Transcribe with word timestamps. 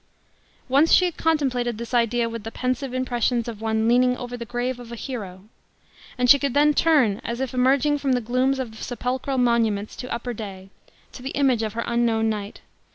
Once 0.67 0.91
she 0.91 1.05
had 1.05 1.15
contemplated 1.15 1.77
this 1.77 1.93
idea 1.93 2.27
with 2.27 2.43
the 2.43 2.51
pensive 2.51 2.91
impressions 2.91 3.47
of 3.47 3.61
one 3.61 3.87
leaning 3.87 4.17
over 4.17 4.35
the 4.35 4.45
grave 4.45 4.79
of 4.79 4.91
a 4.91 4.95
hero; 4.95 5.43
and 6.17 6.27
she 6.27 6.39
could 6.39 6.55
then 6.55 6.73
turn 6.73 7.21
as 7.23 7.39
if 7.39 7.53
emerging 7.53 7.99
from 7.99 8.13
the 8.13 8.19
glooms 8.19 8.57
of 8.57 8.81
sepulchral 8.81 9.37
monuments 9.37 9.95
to 9.95 10.11
upper 10.11 10.33
day, 10.33 10.71
to 11.11 11.21
the 11.21 11.29
image 11.37 11.61
of 11.61 11.73
her 11.73 11.83
unknown 11.85 12.31
knight! 12.31 12.61